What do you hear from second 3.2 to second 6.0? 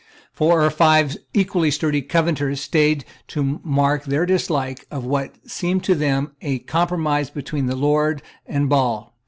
to mark their dislike of what seemed to